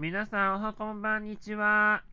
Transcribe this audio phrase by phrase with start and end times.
[0.00, 2.04] 皆さんおはこんばんにちは。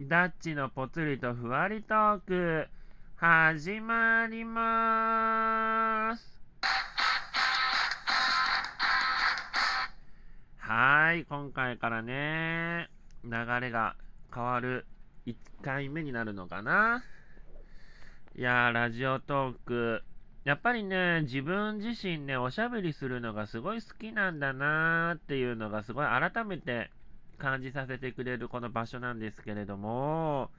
[0.00, 2.68] ダッチのぽつりとふわりトーク、
[3.16, 6.40] 始まりまーす。
[10.58, 12.88] はい、今回からね、
[13.24, 13.30] 流
[13.60, 13.96] れが
[14.32, 14.86] 変わる
[15.26, 15.34] 1
[15.64, 17.02] 回目になるのかな。
[18.36, 20.04] いやー、ラジオトーク、
[20.44, 26.92] やっぱりね、自分自身ね、おしゃべりするのがすごい好きなんだなーっていうのがすごい改めて
[27.36, 30.50] 感じさせてくれるこの場所なんですけれども、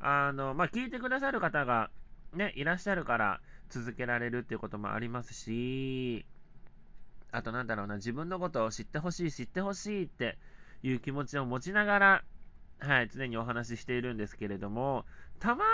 [0.00, 1.90] あの、まあ、聞いてくださる方が
[2.34, 6.24] ね、いらっしゃるから続けられるっていうこともありますし、
[7.30, 10.38] あとなんだろうな、自分のことを知ってほしい、知ってほしいって
[10.82, 12.24] いう気持ちを持ちながら、
[12.78, 15.04] はい、常にお話ししているんですけれども、
[15.38, 15.64] たま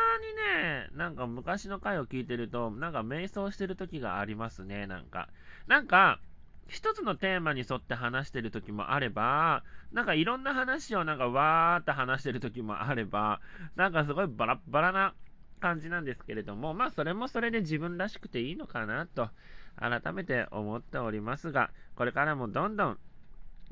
[0.60, 5.28] にね、なんか昔の回を聞いてると、なんか瞑想してる時がありますね、なんか。
[5.66, 6.20] なんか、
[6.68, 13.40] 一つのテーマに沿って話してる時もあれば、なんかいろんな話をなんかわーって話してる時もあれば、
[13.74, 15.14] なんかすごいバラッバラな
[15.60, 19.30] 感じなんですけれども、まあそれもそれで自分らしくていいのかなと、
[19.76, 22.98] 改めて思っておりますが、これからもどんどん、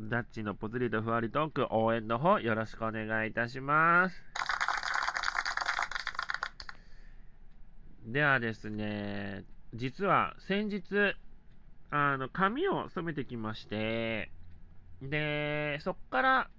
[0.00, 4.22] ダッチのポツリとふわりトーク応援の方よろしくお願いいたします。
[8.06, 9.44] ではですね、
[9.74, 11.16] 実は先日、
[11.90, 14.30] あの、髪を染めてきまして、
[15.02, 16.50] で、そっから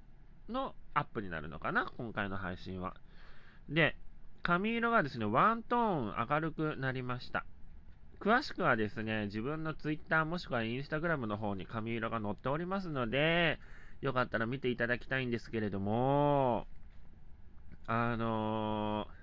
[0.49, 2.95] のアップになるのかな、今回の配信は。
[3.69, 3.95] で、
[4.43, 7.45] 髪色がですね、ワントーン明るくなりました。
[8.19, 13.59] 詳しくはですね、自分の Twitter もしくは Instagram の方に髪色が載っておりますので、
[14.01, 16.67] よかったら見ていただきたいんですけれども、
[17.85, 19.16] あのー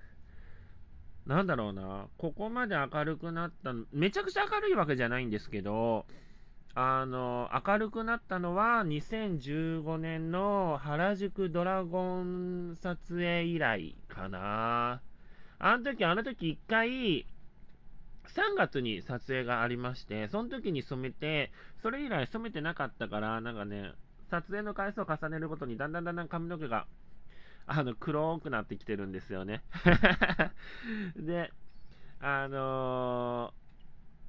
[1.27, 6.05] なんだろうな、ここまで明るくなっためちゃくちゃ明るいわけじゃないんですけど、
[6.75, 15.01] あの、明るくなったのは2015年の原宿ドラゴン撮影以来かな。
[15.59, 17.27] あの時、あの時一回、
[18.27, 23.93] 3月に撮影がありまして、その時に染めて、それ以来染めてなかったから、なんかね、
[24.31, 26.87] 撮影の回数を重ねるごとにだんだんだんだん髪の毛が
[27.67, 29.63] あの、黒くなってきてるんですよね。
[31.17, 31.51] で、
[32.21, 33.55] あの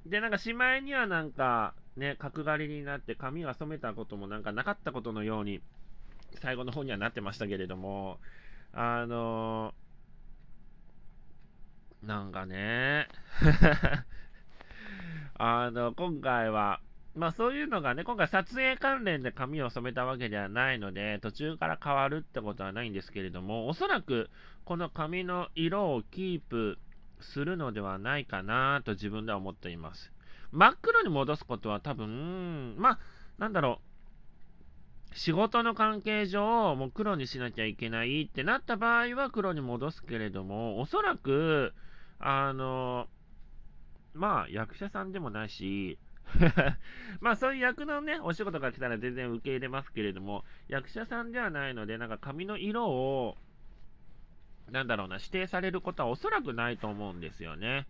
[0.06, 5.60] ー、で、なんかしまいにはなんか、ね、角刈りになって髪が染めたこともなんかなかったことのように、
[6.40, 8.18] 最後の方にはなってましたけれども、
[8.72, 13.08] あのー、なんかね、
[15.38, 16.80] あの、今回は、
[17.16, 24.28] まあそういうのがね、今回撮影関連で髪を染めたわけではないので、途中から変わるってことはないんですけれども、おそらく
[24.66, 26.78] この髪の色をキープ
[27.20, 30.12] するのではないかなと自分では思っています。
[30.52, 32.98] 真っ黒に戻すことは多分、まあ、
[33.38, 33.80] なんだろ
[35.12, 41.72] う、仕事の関係上、もう黒にしなきゃいけないってなった場合は黒に戻すけれども、おそらく、
[42.18, 43.08] あの、
[44.12, 45.98] まあ、役者さんでもないし、
[47.20, 53.36] まあそういう役のね、お仕事が来たら全然受け入れますけれども、役者さんではないので、なんか髪の色を、
[54.70, 57.86] なんだろうな、指定されることはおそらくないと思うんですよね。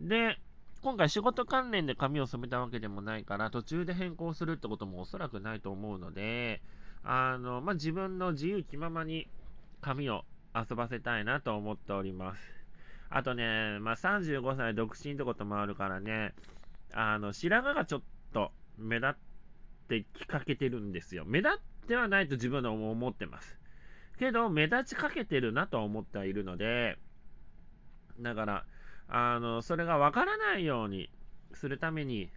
[0.00, 0.38] で、
[0.82, 6.62] 今回仕事関連で髪を染めたわけでもないから、途中で変更するってこともおそらくないと思うので、
[7.04, 9.28] あの、まあ、自分の自由気ままに
[9.80, 12.56] 髪を遊ばせたいなと思っております。
[13.08, 16.34] あとね、まあ、35歳独身ってこともあるからね、
[16.92, 18.02] あの、白髪がちょっ
[18.32, 19.14] と目立っ
[19.88, 21.24] てきかけてるんですよ。
[21.26, 21.50] 目立
[21.84, 23.58] ってはないと自分は思ってます。
[24.18, 26.98] けど、目立ちかけてるなと思ってはいるので、
[28.20, 28.64] だから、
[29.08, 31.10] あの、それがわからないように
[31.52, 32.30] するために、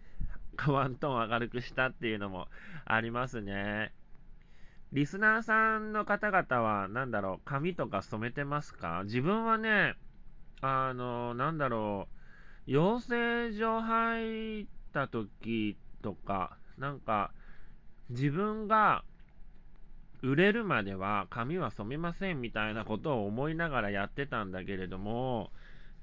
[0.66, 2.48] ワントーン明るくしたっていうのも
[2.84, 3.94] ありますね。
[4.92, 9.02] リスナーさんの方々は、なんだろう、髪とか染めてますか？
[9.04, 9.94] 自分はね、
[10.60, 12.19] あの、なんだろう、
[12.70, 17.32] 養成所入った時とか、なんか、
[18.10, 19.02] 自分が
[20.22, 25.50] 売れるまでは髪は染めませんみたいなことを思いながらやってたんだけれども、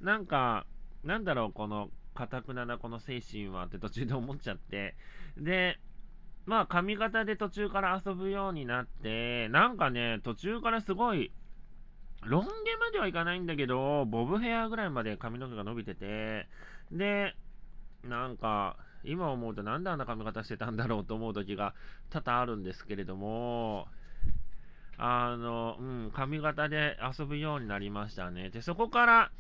[0.02, 0.66] なんか、
[1.06, 4.98] なんだろう、この、かたくななこの精神はって途中で思っちゃって、
[5.38, 5.80] で、
[6.46, 11.32] まあ髪型で途中から遊ぶようになって、なんかね、途中からすごい、
[12.24, 16.48] ロン毛まではいかないんだけど、ボブヘアぐらいまで髪の毛が伸びてて、
[16.92, 17.36] で、
[18.04, 21.74] なんか、今思うとなんであんな髪型してたんだろうと思う時が
[22.10, 23.88] 多々あるんですけれども、
[24.98, 28.50] あの、うん、髪型で遊ぶようになりましたね。
[28.50, 29.32] で、そこから、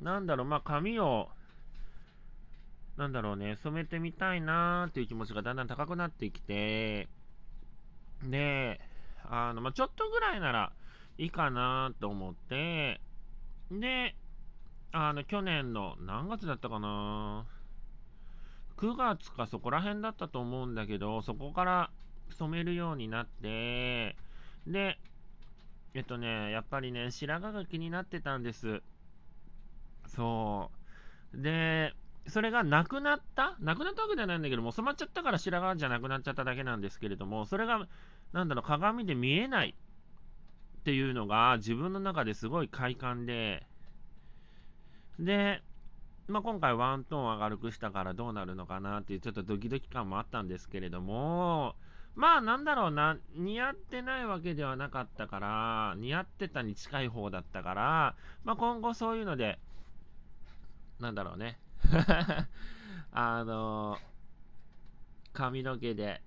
[0.00, 1.28] なんだろう、まあ、髪を、
[2.96, 7.08] なんだろうね、染めてみたいなーっていう気持ちがだんだん高くなってきて、
[8.22, 8.80] で、
[9.24, 10.72] あの、まあ、ちょっとぐらいなら
[11.18, 13.00] いいかなと思って、
[13.70, 14.14] で、
[14.92, 17.46] あの、去年の何月だったかな。
[18.76, 21.90] 9月かそこら辺だったと思うんだけど、そこから
[22.30, 24.16] 染めるようになって、
[24.66, 24.98] で、
[25.94, 28.82] えっとね、やっぱりね、白髪が気になってたんです。
[30.08, 30.70] そ
[31.32, 31.40] う。
[31.40, 31.94] で、
[32.26, 33.56] それがなくなった？
[33.60, 37.86] なくなったわけじゃないんだけども、染まっちゃったから白髪じゃなくなっちゃっただけなんですけれども、それが、
[38.32, 39.76] なんだろう、鏡で見えない。
[40.84, 43.62] っていうのが自分の中ですごい快感で、
[45.18, 45.62] で、
[46.28, 51.74] まあ、今回ワントーン明るくしたからどうなるのかなっていうちょっとドキドキ感もあったんですけれども、
[52.16, 58.14] まあなんだろうな、似合ってないわけではなかったから、似合ってたに近い方だったから、
[58.44, 59.58] まあ今後そういうので、
[61.00, 61.58] なんだろうね。
[63.10, 63.96] あの、
[65.32, 66.20] 髪の毛で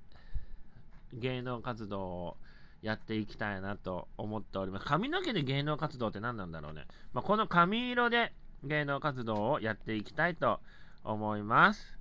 [1.14, 2.38] 芸能活動を
[2.82, 4.86] やっていきたいなと思っております。
[4.86, 6.86] 髪の毛で芸能活動って何なんだろうね。
[7.14, 8.34] まあ、この髪色で
[8.64, 10.60] 芸能活動をやっていきたいと
[11.04, 11.98] 思います。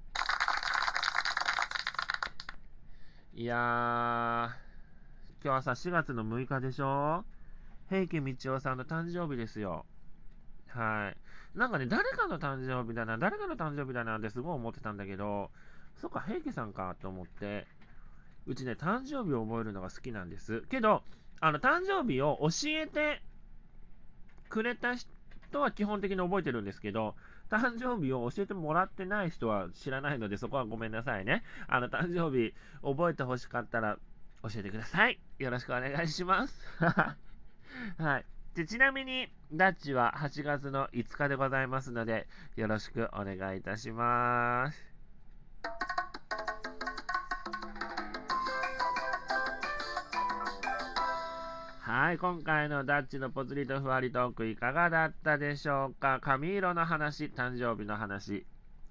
[3.34, 4.54] いやー、今
[5.42, 7.24] 日はさ、4月の6日でしょ？
[7.88, 9.84] 平家道夫さんの誕生日ですよ。
[10.68, 11.58] はい。
[11.58, 15.50] なんかね、誰かの誕生日だな、誰かの誕生日だなってすごい思ってたんだけど、
[15.96, 17.66] そっか、平家さんかと思って、
[18.46, 20.62] うちね、誕生日を覚えるのが好きなんです。
[20.70, 21.02] けど、
[21.40, 23.22] あの、誕生日を教えて
[24.48, 27.14] くれた人は基本的に覚えてるんですけど、
[27.50, 31.42] 誕生日を教えてもらってない人は知らないので、そこはごめんなさいね。
[31.68, 33.98] あの、誕生日覚えてほしかったら
[34.42, 35.20] 教えてください。
[35.38, 36.60] よろしくお願いします。
[37.98, 38.24] はい。
[38.54, 42.26] でちなみに、ダッチは8月の5日でございますので、
[42.56, 44.95] よろしくお願いいたします。
[52.06, 56.20] はい、今回のダッチのポツリとふわりトークいかがだったでしょうか？
[56.22, 58.46] 髪色の話、誕生日の話。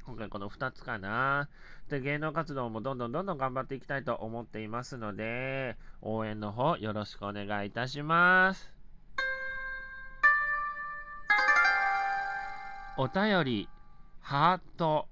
[0.06, 1.47] 今回この2つかな。
[1.89, 8.69] で、芸能活動もどんどんどんどん頑張っていきたいと思っていますので、応援の方よろしくお願いいたします。
[12.97, 13.69] お便り、
[14.19, 15.07] ハート、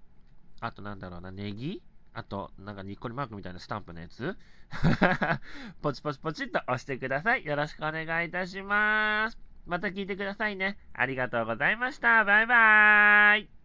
[0.59, 1.81] あとなんだろうな、ネギ？
[2.13, 4.37] あと、なんかニッコリマークみたいなスタンプのやつ？
[5.81, 7.45] ポチポチポチっと押してください。
[7.45, 9.37] よろしくお願いいたします。
[9.65, 10.77] また聞いてくださいね。
[10.93, 12.23] ありがとうございました。
[12.25, 13.62] バイバーイ。